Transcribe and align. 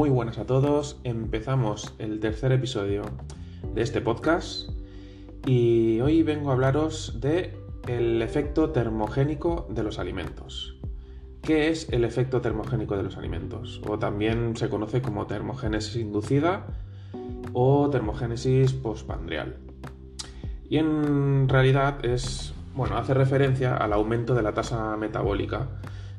Muy 0.00 0.08
buenas 0.08 0.38
a 0.38 0.46
todos. 0.46 0.98
Empezamos 1.04 1.94
el 1.98 2.20
tercer 2.20 2.52
episodio 2.52 3.02
de 3.74 3.82
este 3.82 4.00
podcast 4.00 4.70
y 5.44 6.00
hoy 6.00 6.22
vengo 6.22 6.48
a 6.48 6.54
hablaros 6.54 7.20
de 7.20 7.54
el 7.86 8.22
efecto 8.22 8.70
termogénico 8.70 9.66
de 9.68 9.82
los 9.82 9.98
alimentos. 9.98 10.78
¿Qué 11.42 11.68
es 11.68 11.86
el 11.92 12.04
efecto 12.04 12.40
termogénico 12.40 12.96
de 12.96 13.02
los 13.02 13.18
alimentos? 13.18 13.82
O 13.86 13.98
también 13.98 14.56
se 14.56 14.70
conoce 14.70 15.02
como 15.02 15.26
termogénesis 15.26 15.96
inducida 15.96 16.64
o 17.52 17.90
termogénesis 17.90 18.72
postpandrial. 18.72 19.58
Y 20.70 20.78
en 20.78 21.46
realidad 21.46 22.02
es, 22.06 22.54
bueno, 22.74 22.96
hace 22.96 23.12
referencia 23.12 23.76
al 23.76 23.92
aumento 23.92 24.34
de 24.34 24.40
la 24.40 24.54
tasa 24.54 24.96
metabólica 24.96 25.68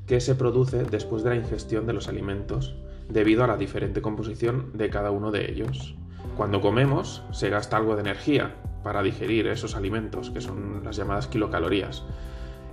que 0.06 0.22
se 0.22 0.36
produce 0.36 0.84
después 0.84 1.24
de 1.24 1.32
la 1.32 1.36
ingestión 1.38 1.88
de 1.88 1.94
los 1.94 2.08
alimentos 2.08 2.76
debido 3.12 3.44
a 3.44 3.48
la 3.48 3.58
diferente 3.58 4.02
composición 4.02 4.72
de 4.74 4.90
cada 4.90 5.12
uno 5.12 5.32
de 5.32 5.52
ellos. 5.52 5.96
Cuando 6.38 6.62
comemos 6.62 7.24
se 7.32 7.50
gasta 7.50 7.78
algo 7.78 7.96
de 7.96 8.02
energía 8.02 8.56
para 8.84 9.04
digerir 9.04 9.48
esos 9.48 9.76
alimentos, 9.76 10.32
que 10.32 10.42
son 10.42 10.84
las 10.84 10.96
llamadas 10.96 11.28
kilocalorías. 11.28 12.04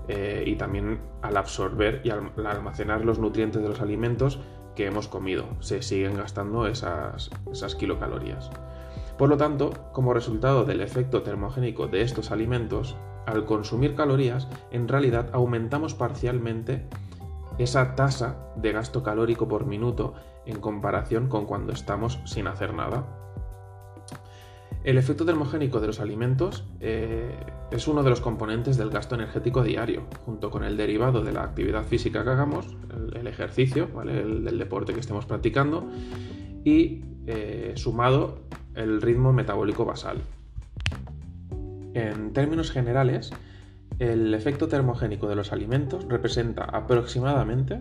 Eh, 0.09 0.45
y 0.47 0.57
también 0.57 1.01
al 1.21 1.37
absorber 1.37 2.01
y 2.03 2.09
al 2.09 2.33
almacenar 2.47 3.05
los 3.05 3.19
nutrientes 3.19 3.61
de 3.61 3.69
los 3.69 3.83
alimentos 3.83 4.41
que 4.75 4.87
hemos 4.87 5.07
comido. 5.07 5.45
Se 5.61 5.83
siguen 5.83 6.17
gastando 6.17 6.67
esas, 6.67 7.31
esas 7.53 7.75
kilocalorías. 7.75 8.51
Por 9.19 9.29
lo 9.29 9.37
tanto, 9.37 9.71
como 9.93 10.15
resultado 10.15 10.65
del 10.65 10.81
efecto 10.81 11.23
termogénico 11.23 11.89
de 11.89 12.03
estos 12.03 12.31
alimentos, 12.31 12.97
al 13.27 13.45
consumir 13.45 13.95
calorías, 13.95 14.49
en 14.71 14.89
realidad 14.89 15.29
aumentamos 15.33 15.95
parcialmente 15.95 16.87
esa 17.59 17.95
tasa 17.95 18.53
de 18.57 18.73
gasto 18.73 19.03
calórico 19.03 19.49
por 19.49 19.67
minuto 19.67 20.15
en 20.47 20.61
comparación 20.61 21.29
con 21.29 21.47
cuando 21.47 21.73
estamos 21.73 22.21
sin 22.25 22.47
hacer 22.47 22.73
nada. 22.73 23.07
El 24.85 24.97
efecto 24.97 25.27
termogénico 25.27 25.81
de 25.81 25.89
los 25.89 26.01
alimentos 26.01 26.65
eh, 26.81 27.35
es 27.71 27.89
uno 27.89 28.03
de 28.03 28.11
los 28.11 28.21
componentes 28.21 28.77
del 28.79 28.91
gasto 28.91 29.17
energético 29.17 29.63
diario, 29.63 30.07
junto 30.25 30.51
con 30.51 30.65
el 30.65 30.77
derivado 30.77 31.23
de 31.23 31.33
la 31.33 31.43
actividad 31.43 31.85
física 31.85 32.23
que 32.23 32.31
hagamos, 32.31 32.77
el, 33.15 33.27
ejercicio, 33.27 33.89
el 34.03 34.45
del 34.45 34.59
deporte 34.59 34.95
que 34.95 35.01
estemos 35.01 35.27
practicando, 35.27 35.91
y 36.65 37.03
eh, 37.27 37.73
sumado 37.77 38.39
el 38.75 39.03
ritmo 39.03 39.33
metabólico 39.33 39.85
basal. 39.85 40.19
En 41.95 42.33
términos 42.33 42.71
generales, 42.71 43.33
el 43.99 44.33
efecto 44.35 44.69
termogénico 44.69 45.29
de 45.29 45.35
los 45.37 45.53
alimentos 45.53 46.07
representa 46.09 46.65
aproximadamente 46.65 47.81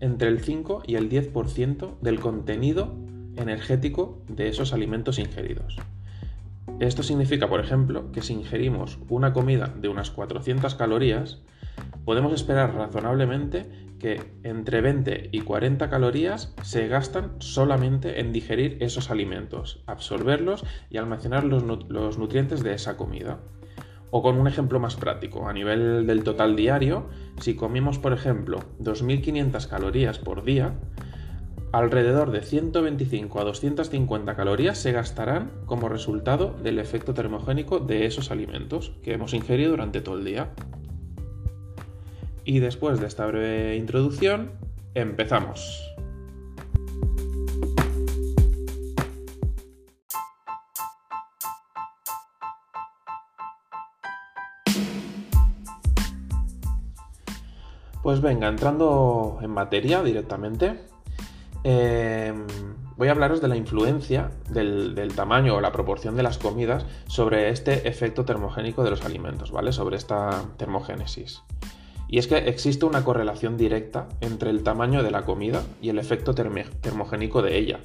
entre 0.00 0.28
el 0.28 0.40
5 0.40 0.82
y 0.86 0.96
el 0.96 1.08
10% 1.08 1.98
del 2.00 2.20
contenido 2.20 2.94
energético 3.36 4.22
de 4.28 4.48
esos 4.48 4.72
alimentos 4.72 5.18
ingeridos. 5.18 5.76
Esto 6.80 7.02
significa, 7.02 7.48
por 7.48 7.60
ejemplo, 7.60 8.10
que 8.12 8.22
si 8.22 8.32
ingerimos 8.34 8.98
una 9.08 9.32
comida 9.32 9.72
de 9.80 9.88
unas 9.88 10.10
400 10.10 10.74
calorías, 10.74 11.40
podemos 12.04 12.32
esperar 12.32 12.74
razonablemente 12.74 13.66
que 13.98 14.20
entre 14.42 14.80
20 14.80 15.30
y 15.32 15.40
40 15.40 15.88
calorías 15.88 16.54
se 16.62 16.88
gastan 16.88 17.36
solamente 17.38 18.20
en 18.20 18.32
digerir 18.32 18.76
esos 18.80 19.10
alimentos, 19.10 19.82
absorberlos 19.86 20.64
y 20.90 20.98
almacenar 20.98 21.44
los, 21.44 21.62
los 21.62 22.18
nutrientes 22.18 22.62
de 22.62 22.74
esa 22.74 22.96
comida. 22.96 23.40
O 24.16 24.22
con 24.22 24.38
un 24.38 24.46
ejemplo 24.46 24.78
más 24.78 24.94
práctico, 24.94 25.48
a 25.48 25.52
nivel 25.52 26.06
del 26.06 26.22
total 26.22 26.54
diario, 26.54 27.08
si 27.40 27.56
comimos 27.56 27.98
por 27.98 28.12
ejemplo 28.12 28.60
2.500 28.80 29.66
calorías 29.66 30.20
por 30.20 30.44
día, 30.44 30.74
alrededor 31.72 32.30
de 32.30 32.42
125 32.42 33.40
a 33.40 33.42
250 33.42 34.36
calorías 34.36 34.78
se 34.78 34.92
gastarán 34.92 35.50
como 35.66 35.88
resultado 35.88 36.54
del 36.62 36.78
efecto 36.78 37.12
termogénico 37.12 37.80
de 37.80 38.06
esos 38.06 38.30
alimentos 38.30 38.92
que 39.02 39.14
hemos 39.14 39.34
ingerido 39.34 39.72
durante 39.72 40.00
todo 40.00 40.16
el 40.16 40.24
día. 40.24 40.50
Y 42.44 42.60
después 42.60 43.00
de 43.00 43.08
esta 43.08 43.26
breve 43.26 43.74
introducción, 43.74 44.52
empezamos. 44.94 45.92
Pues 58.04 58.20
venga, 58.20 58.48
entrando 58.48 59.38
en 59.40 59.50
materia 59.50 60.02
directamente, 60.02 60.78
em, 61.62 62.46
voy 62.98 63.08
a 63.08 63.12
hablaros 63.12 63.40
de 63.40 63.48
la 63.48 63.56
influencia 63.56 64.30
del, 64.50 64.94
del, 64.94 65.14
tamaño 65.14 65.54
o 65.54 65.62
la 65.62 65.72
proporción 65.72 66.14
de 66.14 66.22
las 66.22 66.36
comidas 66.36 66.84
sobre 67.06 67.48
este 67.48 67.88
efecto 67.88 68.26
termogénico 68.26 68.84
de 68.84 68.90
los 68.90 69.06
alimentos, 69.06 69.52
¿vale? 69.52 69.72
Sobre 69.72 69.96
esta 69.96 70.44
termogénesis. 70.58 71.44
Y 72.06 72.18
es 72.18 72.26
que 72.26 72.36
existe 72.36 72.84
una 72.84 73.04
correlación 73.04 73.56
directa 73.56 74.06
entre 74.20 74.50
el 74.50 74.62
tamaño 74.64 75.02
de 75.02 75.10
la 75.10 75.22
comida 75.22 75.62
y 75.80 75.88
el 75.88 75.98
efecto 75.98 76.34
termogénico 76.34 77.40
de 77.40 77.56
ella. 77.56 77.80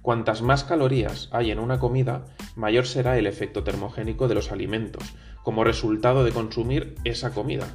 Cuantas 0.00 0.40
más 0.40 0.64
calorías 0.64 1.28
hay 1.30 1.50
en 1.50 1.58
una 1.58 1.78
comida, 1.78 2.24
mayor 2.56 2.86
será 2.86 3.18
el 3.18 3.26
efecto 3.26 3.64
termogénico 3.64 4.28
de 4.28 4.34
los 4.34 4.50
alimentos, 4.50 5.04
como 5.42 5.62
resultado 5.62 6.24
de 6.24 6.32
consumir 6.32 6.94
esa 7.04 7.34
comida, 7.34 7.66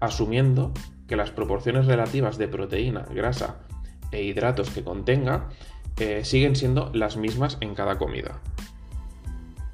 asumiendo 0.00 0.72
que 1.12 1.16
las 1.16 1.30
proporciones 1.30 1.84
relativas 1.84 2.38
de 2.38 2.48
proteína, 2.48 3.04
grasa 3.14 3.56
e 4.12 4.22
hidratos 4.22 4.70
que 4.70 4.82
contenga 4.82 5.50
eh, 5.98 6.24
siguen 6.24 6.56
siendo 6.56 6.90
las 6.94 7.18
mismas 7.18 7.58
en 7.60 7.74
cada 7.74 7.98
comida. 7.98 8.40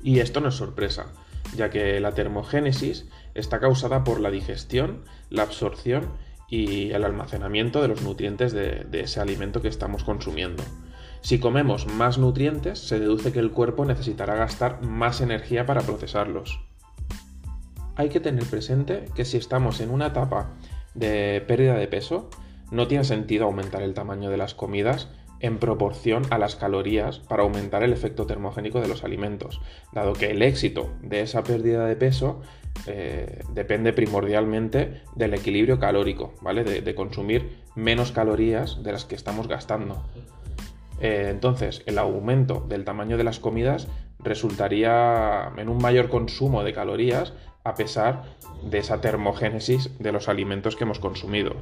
Y 0.03 0.19
esto 0.19 0.41
no 0.41 0.49
es 0.49 0.57
sorpresa, 0.57 1.07
ya 1.55 1.71
que 1.71 2.01
la 2.01 2.11
termogénesis 2.11 3.07
está 3.37 3.61
causada 3.61 4.03
por 4.03 4.19
la 4.19 4.33
digestión, 4.33 5.05
la 5.31 5.45
absorción 5.45 6.11
y 6.49 6.91
el 6.91 7.05
almacenamiento 7.05 7.83
de 7.83 7.87
los 7.87 8.03
nutrientes 8.03 8.51
de, 8.53 8.85
de 8.91 9.03
ese 9.03 9.21
alimento 9.21 9.63
que 9.63 9.69
estamos 9.69 10.03
consumiendo. 10.03 10.65
Si 11.21 11.39
comemos 11.39 11.87
más 11.87 12.19
nutrientes, 12.19 12.81
se 12.81 12.99
deduce 12.99 13.31
que 13.31 13.39
el 13.39 13.53
cuerpo 13.53 13.85
necesitará 13.85 14.35
gastar 14.35 14.83
más 14.83 15.21
energía 15.21 15.67
para 15.67 15.83
procesarlos. 15.83 16.59
Hay 17.95 18.09
que 18.09 18.19
tener 18.19 18.45
presente 18.45 19.05
que 19.15 19.25
si 19.25 19.37
estamos 19.37 19.81
en 19.81 19.91
una 19.91 20.07
etapa 20.07 20.51
de 20.99 21.43
pérdida 21.47 21.75
de 21.75 21.89
peso, 21.89 22.29
no 22.71 22.87
tiene 22.89 23.05
sentido 23.05 23.47
aumentar 23.47 23.83
el 23.83 23.95
tamaño 23.95 24.31
de 24.31 24.37
las 24.37 24.55
comidas 24.55 25.09
en 25.41 25.59
proporción 25.59 26.25
a 26.31 26.39
las 26.39 26.57
calorías 26.57 27.21
para 27.21 27.45
aumentar 27.45 27.83
el 27.83 27.93
efecto 27.93 28.27
termogénico 28.27 28.81
de 28.81 28.89
los 28.89 29.05
alimentos, 29.05 29.61
dado 29.93 30.13
que 30.13 30.31
el 30.31 30.43
éxito 30.43 30.93
de 31.03 31.21
esa 31.21 31.45
pérdida 31.45 31.87
de 31.87 31.97
peso 31.97 32.41
eh, 32.87 33.41
depende 33.53 33.93
primordialmente 33.93 35.03
del 35.15 35.35
equilibrio 35.35 35.79
calórico, 35.79 36.35
¿vale? 36.41 36.65
De, 36.65 36.95
consumir 36.95 37.63
menos 37.75 38.13
calorías 38.13 38.83
de 38.83 38.93
las 38.93 39.05
que 39.05 39.15
estamos 39.15 39.47
gastando. 39.47 40.05
Eh, 41.01 41.29
entonces, 41.31 41.83
el 41.87 41.99
aumento 41.99 42.65
del 42.69 42.85
tamaño 42.85 43.17
de 43.17 43.25
las 43.25 43.39
comidas 43.39 43.89
resultaría 44.19 45.53
en 45.57 45.69
un 45.69 45.79
mayor 45.79 46.09
consumo 46.09 46.65
de 46.65 46.73
calorías 46.73 47.33
a 47.65 47.75
pesar 47.75 48.25
de 48.63 48.79
esa 48.79 49.01
termogénesis 49.01 49.91
de 49.99 50.13
los 50.13 50.29
alimentos 50.29 50.75
que 50.77 50.85
hemos 50.85 50.99
consumido. 50.99 51.57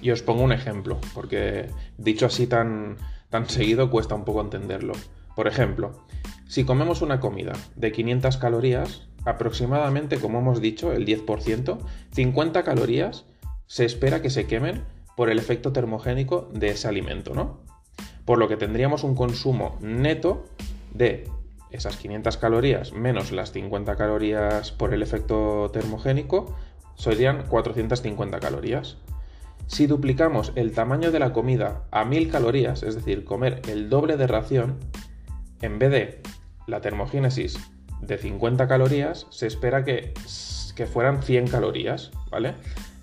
Y 0.00 0.10
os 0.10 0.22
pongo 0.22 0.42
un 0.42 0.52
ejemplo, 0.52 0.98
porque 1.14 1.66
dicho 1.96 2.26
así 2.26 2.46
tan, 2.46 2.96
tan 3.30 3.48
seguido 3.48 3.90
cuesta 3.90 4.14
un 4.14 4.24
poco 4.24 4.40
entenderlo. 4.40 4.92
Por 5.34 5.48
ejemplo, 5.48 6.04
si 6.46 6.64
comemos 6.64 7.02
una 7.02 7.20
comida 7.20 7.52
de 7.74 7.92
500 7.92 8.36
calorías, 8.36 9.08
aproximadamente, 9.24 10.18
como 10.18 10.38
hemos 10.38 10.60
dicho, 10.60 10.92
el 10.92 11.04
10%, 11.04 11.78
50 12.12 12.62
calorías 12.62 13.26
se 13.66 13.84
espera 13.84 14.22
que 14.22 14.30
se 14.30 14.46
quemen 14.46 14.84
por 15.16 15.30
el 15.30 15.38
efecto 15.38 15.72
termogénico 15.72 16.48
de 16.54 16.70
ese 16.70 16.88
alimento, 16.88 17.34
¿no? 17.34 17.60
Por 18.28 18.36
lo 18.36 18.46
que 18.46 18.58
tendríamos 18.58 19.04
un 19.04 19.14
consumo 19.14 19.78
neto 19.80 20.44
de 20.92 21.26
esas 21.70 21.96
500 21.96 22.36
calorías 22.36 22.92
menos 22.92 23.32
las 23.32 23.52
50 23.52 23.96
calorías 23.96 24.70
por 24.70 24.92
el 24.92 25.02
efecto 25.02 25.70
termogénico 25.72 26.54
serían 26.94 27.46
450 27.48 28.38
calorías. 28.38 28.98
Si 29.66 29.86
duplicamos 29.86 30.52
el 30.56 30.72
tamaño 30.72 31.10
de 31.10 31.20
la 31.20 31.32
comida 31.32 31.84
a 31.90 32.04
1000 32.04 32.30
calorías, 32.30 32.82
es 32.82 32.96
decir, 32.96 33.24
comer 33.24 33.62
el 33.66 33.88
doble 33.88 34.18
de 34.18 34.26
ración, 34.26 34.76
en 35.62 35.78
vez 35.78 35.90
de 35.90 36.20
la 36.66 36.82
termogénesis 36.82 37.58
de 38.02 38.18
50 38.18 38.68
calorías, 38.68 39.26
se 39.30 39.46
espera 39.46 39.84
que, 39.84 40.12
que 40.76 40.86
fueran 40.86 41.22
100 41.22 41.46
calorías, 41.46 42.10
¿vale? 42.30 42.56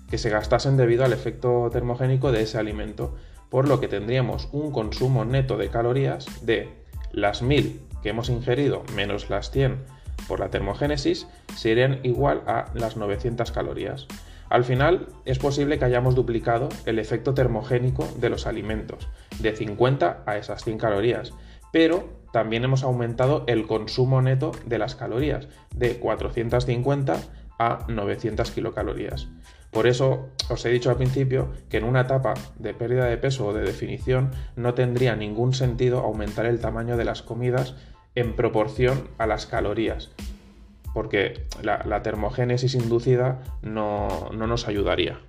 Que 0.08 0.18
se 0.18 0.30
gastasen 0.30 0.76
debido 0.76 1.04
al 1.04 1.12
efecto 1.12 1.68
termogénico 1.72 2.30
de 2.30 2.42
ese 2.42 2.58
alimento, 2.58 3.16
por 3.50 3.68
lo 3.68 3.80
que 3.80 3.88
tendríamos 3.88 4.48
un 4.52 4.70
consumo 4.70 5.24
neto 5.24 5.56
de 5.56 5.68
calorías 5.68 6.26
de 6.44 6.68
las 7.12 7.42
1000 7.42 7.80
que 8.02 8.10
hemos 8.10 8.28
ingerido 8.28 8.82
menos 8.94 9.30
las 9.30 9.50
100 9.50 9.84
por 10.28 10.40
la 10.40 10.50
termogénesis 10.50 11.26
serían 11.54 12.00
igual 12.02 12.42
a 12.46 12.66
las 12.74 12.96
900 12.96 13.50
calorías. 13.52 14.06
Al 14.48 14.64
final 14.64 15.08
es 15.24 15.38
posible 15.38 15.78
que 15.78 15.84
hayamos 15.84 16.14
duplicado 16.14 16.68
el 16.84 16.98
efecto 16.98 17.34
termogénico 17.34 18.08
de 18.18 18.30
los 18.30 18.46
alimentos, 18.46 19.08
de 19.40 19.56
50 19.56 20.22
a 20.24 20.36
esas 20.36 20.62
100 20.62 20.78
calorías, 20.78 21.32
pero 21.72 22.08
también 22.32 22.64
hemos 22.64 22.82
aumentado 22.82 23.44
el 23.46 23.66
consumo 23.66 24.22
neto 24.22 24.52
de 24.66 24.78
las 24.78 24.94
calorías, 24.94 25.48
de 25.74 25.98
450 25.98 27.20
a 27.58 27.86
900 27.88 28.50
kilocalorías. 28.50 29.28
Por 29.76 29.86
eso 29.86 30.30
os 30.48 30.64
he 30.64 30.70
dicho 30.70 30.88
al 30.88 30.96
principio 30.96 31.52
que 31.68 31.76
en 31.76 31.84
una 31.84 32.00
etapa 32.00 32.32
de 32.58 32.72
pérdida 32.72 33.04
de 33.04 33.18
peso 33.18 33.44
o 33.44 33.52
de 33.52 33.60
definición 33.60 34.30
no 34.56 34.72
tendría 34.72 35.16
ningún 35.16 35.52
sentido 35.52 35.98
aumentar 36.00 36.46
el 36.46 36.60
tamaño 36.60 36.96
de 36.96 37.04
las 37.04 37.20
comidas 37.20 37.74
en 38.14 38.34
proporción 38.34 39.10
a 39.18 39.26
las 39.26 39.44
calorías, 39.44 40.12
porque 40.94 41.44
la, 41.60 42.02
termogénesis 42.02 42.74
inducida 42.74 43.42
no, 43.60 44.30
no 44.32 44.46
nos 44.46 44.66
ayudaría. 44.66 45.20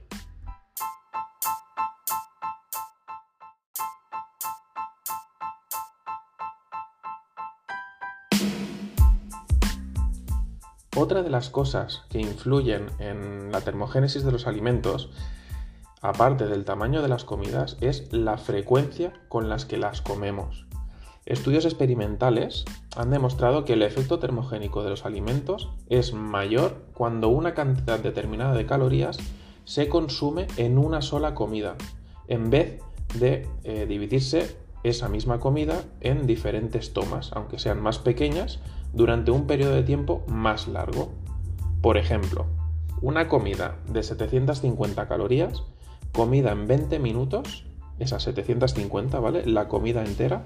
Otra 11.00 11.22
de 11.22 11.30
las 11.30 11.52
cosas 11.52 12.02
que 12.10 12.20
influyen 12.20 12.88
en 12.98 13.52
la 13.52 13.62
termogénesis 13.62 14.24
de 14.24 14.32
los 14.32 14.48
alimentos, 14.48 15.12
aparte 16.02 16.48
del 16.48 16.66
tamaño 16.66 17.04
de 17.04 17.08
las 17.08 17.24
comidas, 17.24 17.78
es 17.82 18.12
la 18.12 18.40
frecuencia 18.40 19.14
con 19.30 19.48
las 19.48 19.66
que 19.66 19.78
las 19.78 20.02
comemos. 20.02 20.66
Estudios 21.28 21.66
experimentales 21.66 22.66
han 22.96 23.12
demostrado 23.12 23.64
que 23.64 23.74
el 23.74 23.84
efecto 23.84 24.18
termogénico 24.18 24.84
de 24.84 24.90
los 24.90 25.06
alimentos 25.06 25.70
es 25.88 26.14
mayor 26.14 26.88
cuando 26.96 27.30
una 27.30 27.54
cantidad 27.54 28.00
determinada 28.00 28.56
de 28.56 28.66
calorías 28.66 29.20
se 29.66 29.90
consume 29.90 30.48
en 30.58 30.80
una 30.80 31.04
sola 31.04 31.36
comida, 31.36 31.76
en 32.28 32.50
vez 32.50 32.82
de 33.20 33.48
eh, 33.64 33.86
dividirse 33.88 34.58
esa 34.82 35.10
misma 35.10 35.40
comida 35.40 35.84
en 36.02 36.26
diferentes 36.26 36.92
tomas, 36.92 37.34
aunque 37.34 37.60
sean 37.60 37.84
más 37.84 38.00
pequeñas, 38.00 38.60
durante 38.94 39.32
un 39.32 39.48
periodo 39.48 39.74
de 39.74 39.84
tiempo 39.84 40.24
más 40.28 40.68
largo. 40.68 41.12
Por 41.82 41.98
ejemplo, 41.98 42.46
una 43.02 43.28
comida 43.28 43.78
de 43.88 44.04
750 44.04 45.08
calorías, 45.08 45.64
comida 46.12 46.52
en 46.52 46.68
20 46.68 47.00
minutos, 47.00 47.66
esas 48.00 48.24
750, 48.24 49.20
¿vale? 49.20 49.46
La 49.46 49.68
comida 49.68 50.04
entera, 50.04 50.44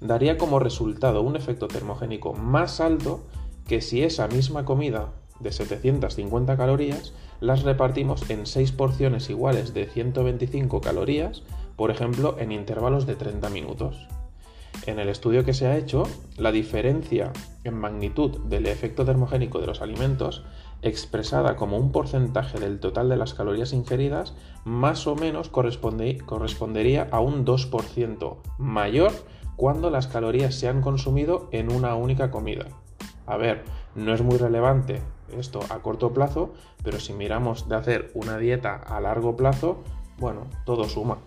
daría 0.00 0.38
como 0.38 0.58
resultado 0.58 1.22
un 1.22 1.36
efecto 1.36 1.68
termogénico 1.68 2.32
más 2.32 2.80
alto 2.80 3.24
que 3.66 3.80
si 3.80 4.02
esa 4.02 4.28
misma 4.28 4.64
comida 4.64 5.12
de 5.40 5.52
750 5.52 6.56
calorías 6.56 7.14
las 7.40 7.62
repartimos 7.62 8.28
en 8.30 8.46
6 8.46 8.72
porciones 8.72 9.30
iguales 9.30 9.72
de 9.74 9.86
125 9.86 10.80
calorías, 10.80 11.42
por 11.76 11.90
ejemplo, 11.90 12.36
en 12.38 12.52
intervalos 12.52 13.06
de 13.06 13.16
30 13.16 13.48
minutos. 13.50 14.08
En 14.86 14.98
el 14.98 15.08
estudio 15.08 15.44
que 15.44 15.52
se 15.52 15.66
ha 15.66 15.76
hecho, 15.76 16.04
la 16.38 16.52
diferencia 16.52 17.32
en 17.64 17.74
magnitud 17.74 18.38
del 18.46 18.66
efecto 18.66 19.04
termogénico 19.04 19.60
de 19.60 19.66
los 19.66 19.82
alimentos, 19.82 20.42
expresada 20.82 21.56
como 21.56 21.76
un 21.76 21.92
porcentaje 21.92 22.58
del 22.58 22.80
total 22.80 23.10
de 23.10 23.16
las 23.16 23.34
calorías 23.34 23.74
ingeridas, 23.74 24.34
más 24.64 25.06
o 25.06 25.14
menos 25.14 25.50
correspondería 25.50 27.08
a 27.10 27.20
un 27.20 27.44
2% 27.44 28.36
mayor 28.58 29.12
cuando 29.56 29.90
las 29.90 30.06
calorías 30.06 30.54
se 30.54 30.68
han 30.68 30.80
consumido 30.80 31.48
en 31.52 31.70
una 31.70 31.94
única 31.94 32.30
comida. 32.30 32.64
A 33.26 33.36
ver, 33.36 33.64
no 33.94 34.14
es 34.14 34.22
muy 34.22 34.38
relevante 34.38 35.02
esto 35.36 35.60
a 35.68 35.80
corto 35.82 36.14
plazo, 36.14 36.54
pero 36.82 36.98
si 36.98 37.12
miramos 37.12 37.68
de 37.68 37.76
hacer 37.76 38.10
una 38.14 38.38
dieta 38.38 38.76
a 38.76 39.00
largo 39.00 39.36
plazo, 39.36 39.84
bueno, 40.18 40.46
todo 40.64 40.84
suma. 40.88 41.18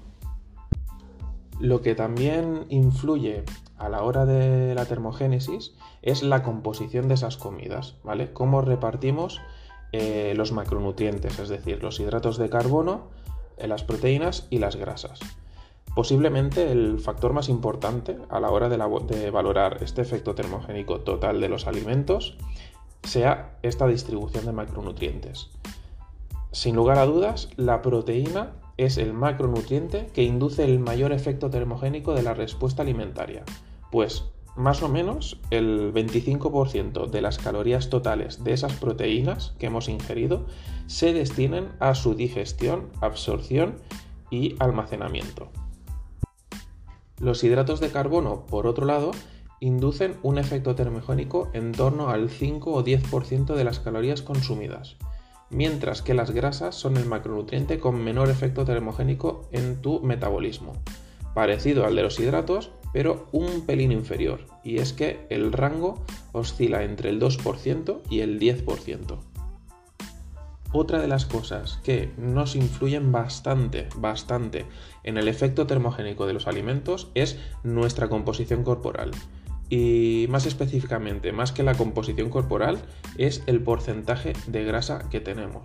Lo 1.63 1.81
que 1.81 1.95
también 1.95 2.65
influye 2.67 3.45
a 3.77 3.87
la 3.87 4.03
hora 4.03 4.25
de 4.25 4.75
la 4.75 4.85
termogénesis 4.85 5.73
es 6.01 6.21
la 6.21 6.43
composición 6.43 7.07
de 7.07 7.13
esas 7.13 7.37
comidas, 7.37 7.95
¿vale? 8.03 8.33
Cómo 8.33 8.59
repartimos 8.59 9.39
eh, 9.93 10.33
los 10.35 10.51
macronutrientes, 10.51 11.39
es 11.39 11.47
decir, 11.47 11.81
los 11.81 12.01
hidratos 12.01 12.37
de 12.37 12.49
carbono, 12.49 13.11
eh, 13.55 13.69
las 13.69 13.85
proteínas 13.85 14.45
y 14.49 14.59
las 14.59 14.75
grasas. 14.75 15.21
Posiblemente 15.95 16.69
el 16.69 16.99
factor 16.99 17.31
más 17.31 17.47
importante 17.47 18.17
a 18.27 18.41
la 18.41 18.49
hora 18.51 18.67
de, 18.67 19.31
valorar 19.31 19.77
este 19.83 20.01
efecto 20.01 20.35
termogénico 20.35 20.99
total 20.99 21.39
de 21.39 21.47
los 21.47 21.65
alimentos 21.65 22.35
sea 23.03 23.57
esta 23.61 23.87
distribución 23.87 24.45
de 24.45 24.51
macronutrientes. 24.51 25.49
Sin 26.51 26.75
lugar 26.75 26.97
a 26.97 27.05
dudas, 27.05 27.51
la 27.55 27.81
proteína 27.81 28.51
es 28.77 28.97
el 28.97 29.13
macronutriente 29.13 30.07
que 30.13 30.23
induce 30.23 30.63
el 30.63 30.79
mayor 30.79 31.11
efecto 31.11 31.49
termogénico 31.49 32.13
de 32.13 32.23
la 32.23 32.33
respuesta 32.33 32.81
alimentaria, 32.81 33.43
pues 33.91 34.25
más 34.55 34.83
o 34.83 34.89
menos 34.89 35.39
el 35.49 35.93
25% 35.93 37.09
de 37.09 37.21
las 37.21 37.37
calorías 37.37 37.89
totales 37.89 38.43
de 38.43 38.53
esas 38.53 38.73
proteínas 38.73 39.55
que 39.57 39.67
hemos 39.67 39.89
ingerido 39.89 40.45
se 40.87 41.13
destinan 41.13 41.75
a 41.79 41.95
su 41.95 42.13
digestión, 42.13 42.89
absorción 43.01 43.77
y 44.29 44.55
almacenamiento. 44.59 45.49
Los 47.19 47.43
hidratos 47.43 47.79
de 47.79 47.89
carbono, 47.89 48.45
por 48.45 48.67
otro 48.67 48.85
lado, 48.85 49.11
inducen 49.59 50.17
un 50.23 50.37
efecto 50.37 50.75
termogénico 50.75 51.49
en 51.53 51.71
torno 51.71 52.09
al 52.09 52.29
5 52.29 52.71
o 52.71 52.83
10% 52.83 53.55
de 53.55 53.63
las 53.63 53.79
calorías 53.79 54.21
consumidas, 54.21 54.97
mientras 55.53 56.01
que 56.01 56.13
las 56.13 56.31
grasas 56.31 56.75
son 56.75 56.97
el 56.97 57.05
macronutriente 57.05 57.79
con 57.79 58.03
menor 58.03 58.29
efecto 58.29 58.65
termogénico 58.65 59.47
en 59.51 59.81
tu 59.81 59.99
metabolismo, 60.01 60.73
parecido 61.33 61.85
al 61.85 61.95
de 61.95 62.03
los 62.03 62.19
hidratos, 62.19 62.71
pero 62.91 63.27
un 63.31 63.65
pelín 63.65 63.91
inferior, 63.91 64.45
y 64.63 64.77
es 64.77 64.93
que 64.93 65.25
el 65.29 65.51
rango 65.51 66.03
oscila 66.31 66.83
entre 66.83 67.09
el 67.09 67.19
2% 67.19 68.01
y 68.09 68.19
el 68.19 68.39
10%. 68.39 69.19
Otra 70.75 70.99
de 70.99 71.07
las 71.07 71.25
cosas 71.25 71.79
que 71.83 72.11
nos 72.17 72.55
influyen 72.55 73.11
bastante, 73.11 73.87
bastante 73.95 74.65
en 75.03 75.19
el 75.19 75.27
efecto 75.27 75.67
termogénico 75.67 76.25
de 76.25 76.33
los 76.33 76.47
alimentos 76.47 77.11
es 77.13 77.37
nuestra 77.63 78.09
composición 78.09 78.63
corporal. 78.63 79.11
Y 79.69 80.27
más 80.29 80.45
específicamente, 80.45 81.31
más 81.31 81.51
que 81.51 81.63
la 81.63 81.75
composición 81.75 82.29
corporal, 82.29 82.81
es 83.17 83.43
el 83.47 83.61
porcentaje 83.61 84.33
de 84.47 84.63
grasa 84.63 85.09
que 85.09 85.19
tenemos. 85.19 85.63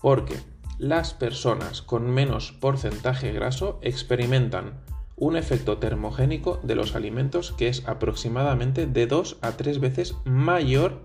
Porque 0.00 0.36
las 0.78 1.14
personas 1.14 1.82
con 1.82 2.10
menos 2.10 2.52
porcentaje 2.52 3.32
graso 3.32 3.78
experimentan 3.82 4.74
un 5.16 5.36
efecto 5.36 5.78
termogénico 5.78 6.60
de 6.62 6.76
los 6.76 6.94
alimentos 6.94 7.52
que 7.52 7.68
es 7.68 7.86
aproximadamente 7.88 8.86
de 8.86 9.06
2 9.06 9.38
a 9.42 9.52
3 9.52 9.80
veces 9.80 10.14
mayor 10.24 11.04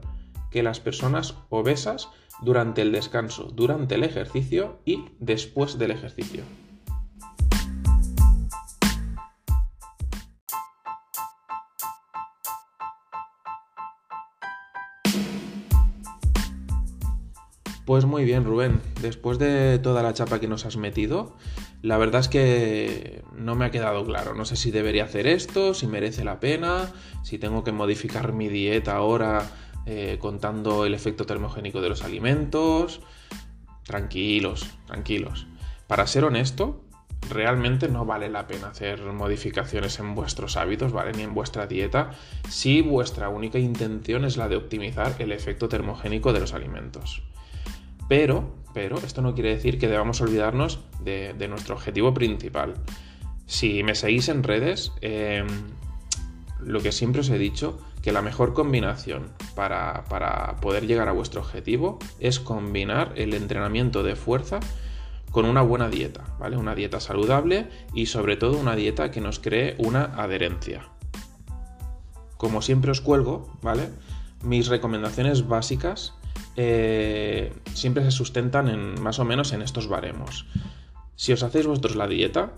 que 0.51 0.61
las 0.61 0.79
personas 0.79 1.35
obesas 1.49 2.09
durante 2.41 2.83
el 2.83 2.91
descanso, 2.91 3.45
durante 3.45 3.95
el 3.95 4.03
ejercicio 4.03 4.79
y 4.85 5.05
después 5.19 5.79
del 5.79 5.91
ejercicio. 5.91 6.43
Pues 17.85 18.05
muy 18.05 18.23
bien, 18.23 18.45
Rubén. 18.45 18.81
Después 19.01 19.39
de 19.39 19.77
toda 19.77 20.03
la 20.03 20.13
chapa 20.13 20.39
que 20.39 20.47
nos 20.47 20.65
has 20.65 20.77
metido, 20.77 21.35
la 21.81 21.97
verdad 21.97 22.21
es 22.21 22.29
que 22.29 23.23
no 23.35 23.55
me 23.55 23.65
ha 23.65 23.71
quedado 23.71 24.05
claro. 24.05 24.33
No 24.33 24.45
sé 24.45 24.55
si 24.55 24.71
debería 24.71 25.03
hacer 25.03 25.27
esto, 25.27 25.73
si 25.73 25.87
merece 25.87 26.23
la 26.23 26.39
pena, 26.39 26.93
si 27.23 27.37
tengo 27.37 27.65
que 27.65 27.73
modificar 27.73 28.31
mi 28.31 28.47
dieta 28.47 28.95
ahora 28.95 29.51
eh, 29.85 30.17
contando 30.19 30.85
el 30.85 30.93
efecto 30.93 31.25
termogénico 31.25 31.81
de 31.81 31.89
los 31.89 32.03
alimentos. 32.03 33.01
Tranquilos, 33.83 34.65
tranquilos. 34.87 35.45
Para 35.87 36.07
ser 36.07 36.23
honesto, 36.23 36.85
realmente 37.29 37.89
no 37.89 38.05
vale 38.05 38.29
la 38.29 38.47
pena 38.47 38.67
hacer 38.67 39.01
modificaciones 39.01 39.99
en 39.99 40.15
vuestros 40.15 40.55
hábitos, 40.55 40.93
¿vale? 40.93 41.11
Ni 41.11 41.23
en 41.23 41.33
vuestra 41.33 41.67
dieta, 41.67 42.11
si 42.47 42.81
vuestra 42.81 43.27
única 43.27 43.59
intención 43.59 44.23
es 44.23 44.37
la 44.37 44.47
de 44.47 44.55
optimizar 44.55 45.15
el 45.19 45.33
efecto 45.33 45.67
termogénico 45.67 46.31
de 46.31 46.39
los 46.39 46.53
alimentos. 46.53 47.23
Pero, 48.15 48.53
pero, 48.75 48.99
esto 48.99 49.23
no 49.23 49.33
quiere 49.33 49.55
decir 49.55 49.79
que 49.79 49.87
debamos 49.87 50.21
olvidarnos 50.21 50.81
de, 51.03 51.47
nuestro 51.49 51.73
objetivo 51.73 52.13
principal. 52.13 52.75
Si 53.47 53.81
me 53.81 53.95
seguís 53.95 54.29
en 54.29 54.43
redes, 54.43 54.91
em, 55.01 55.47
lo 56.59 56.79
que 56.79 56.91
siempre 56.91 57.21
os 57.21 57.29
he 57.31 57.39
dicho, 57.39 57.79
que 58.03 58.11
la 58.11 58.21
mejor 58.21 58.53
combinación 58.53 59.31
para, 59.55 60.03
poder 60.61 60.85
llegar 60.85 61.09
a 61.09 61.11
vuestro 61.11 61.41
objetivo 61.41 61.97
es 62.19 62.39
combinar 62.39 63.13
el 63.15 63.33
entrenamiento 63.33 64.03
de 64.03 64.15
fuerza 64.15 64.59
con 65.31 65.45
una 65.45 65.63
buena 65.63 65.89
dieta, 65.89 66.35
¿vale? 66.37 66.55
Una 66.55 66.75
dieta 66.75 66.99
saludable 66.99 67.67
y 67.95 68.05
sobre 68.05 68.37
todo 68.37 68.59
una 68.59 68.75
dieta 68.75 69.09
que 69.09 69.21
nos 69.21 69.39
cree 69.39 69.73
una 69.79 70.03
adherencia. 70.21 70.87
Como 72.37 72.61
siempre 72.61 72.91
os 72.91 73.01
cuelgo, 73.01 73.57
¿vale? 73.63 73.89
Mis 74.43 74.67
recomendaciones 74.67 75.47
básicas 75.47 76.13
eh, 76.55 77.53
siempre 77.73 78.03
se 78.03 78.11
sustentan 78.11 78.67
en 78.67 79.01
más 79.01 79.19
o 79.19 79.25
menos 79.25 79.53
en 79.53 79.61
estos 79.61 79.87
baremos. 79.87 80.45
Si 81.15 81.33
os 81.33 81.43
hacéis 81.43 81.67
vosotros 81.67 81.95
la 81.95 82.07
dieta, 82.07 82.53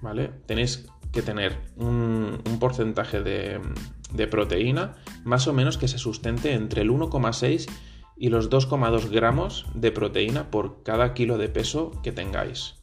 ¿vale? 0.00 0.30
Tenéis 0.46 0.86
que 1.12 1.22
tener 1.22 1.58
un, 1.76 2.40
porcentaje 2.60 3.22
de, 3.22 4.26
proteína 4.28 4.96
más 5.24 5.46
o 5.48 5.52
menos 5.52 5.78
que 5.78 5.88
se 5.88 5.98
sustente 5.98 6.52
entre 6.52 6.82
el 6.82 6.90
1,6 6.90 7.68
y 8.16 8.28
los 8.28 8.50
2,2 8.50 9.08
gramos 9.10 9.66
de 9.74 9.92
proteína 9.92 10.50
por 10.50 10.82
cada 10.82 11.14
kilo 11.14 11.38
de 11.38 11.48
peso 11.48 11.92
que 12.02 12.12
tengáis. 12.12 12.74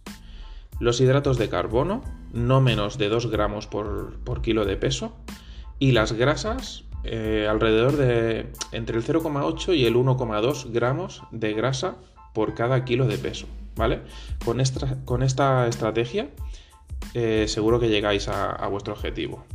Los 0.79 0.99
hidratos 0.99 1.37
de 1.37 1.49
carbono, 1.49 2.03
no 2.33 2.61
menos 2.61 2.97
de 2.97 3.09
2 3.09 3.31
gramos 3.31 3.67
por, 3.67 4.41
kilo 4.41 4.65
de 4.65 4.77
peso. 4.77 5.15
Y 5.79 5.91
las 5.91 6.13
grasas, 6.13 6.85
eh, 7.07 7.47
alrededor 7.49 7.97
de 7.97 8.47
entre 8.71 8.97
el 8.97 9.03
0,8 9.03 9.75
y 9.75 9.85
el 9.85 9.95
1,2 9.95 10.71
gramos 10.71 11.23
de 11.31 11.53
grasa 11.53 11.95
por 12.33 12.53
cada 12.53 12.85
kilo 12.85 13.07
de 13.07 13.17
peso. 13.17 13.47
¿Vale? 13.75 14.01
Con 14.43 14.59
esta, 14.59 14.97
con 15.05 15.21
esta 15.21 15.67
estrategia 15.67 16.29
eh, 17.13 17.45
seguro 17.47 17.79
que 17.79 17.89
llegáis 17.89 18.27
a 18.27 18.67
vuestro 18.67 18.93
objetivo. 18.93 19.45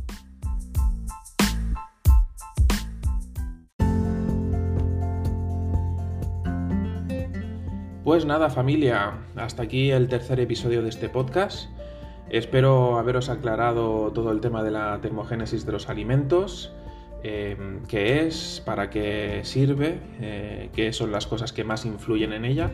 Pues 8.03 8.25
nada 8.25 8.49
familia, 8.49 9.13
hasta 9.37 9.63
aquí 9.63 9.91
el 9.91 10.09
tercer 10.09 10.41
episodio 10.41 10.81
de 10.81 10.89
este 10.89 11.07
podcast. 11.07 11.69
Espero 12.29 12.99
haberos 12.99 13.29
aclarado 13.29 14.11
todo 14.11 14.33
el 14.33 14.41
tema 14.41 14.61
de 14.61 14.71
la 14.71 14.99
termogénesis 14.99 15.65
de 15.65 15.71
los 15.71 15.87
alimentos, 15.87 16.73
eh, 17.23 17.57
qué 17.87 18.25
es, 18.27 18.61
para 18.65 18.89
qué 18.89 19.41
sirve, 19.43 19.99
eh, 20.19 20.69
qué 20.73 20.93
son 20.93 21.11
las 21.11 21.27
cosas 21.27 21.53
que 21.53 21.63
más 21.63 21.85
influyen 21.85 22.33
en 22.33 22.45
ella. 22.45 22.71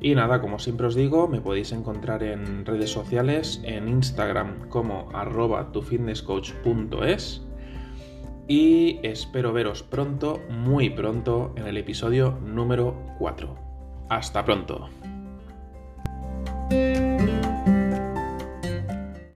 Y 0.00 0.14
nada, 0.14 0.40
como 0.40 0.58
siempre 0.58 0.86
os 0.86 0.94
digo, 0.94 1.28
me 1.28 1.40
podéis 1.40 1.72
encontrar 1.72 2.22
en 2.22 2.64
redes 2.64 2.90
sociales, 2.90 3.60
en 3.64 3.88
Instagram 3.88 4.68
como 4.68 5.10
arroba 5.12 5.72
tufitnesscoach.es 5.72 7.42
y 8.50 8.98
espero 9.04 9.52
veros 9.52 9.84
pronto, 9.84 10.40
muy 10.50 10.90
pronto, 10.90 11.52
en 11.54 11.68
el 11.68 11.76
episodio 11.76 12.36
número 12.44 12.96
4. 13.20 13.54
Hasta 14.08 14.44
pronto. 14.44 14.88